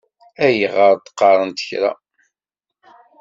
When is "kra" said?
1.67-1.91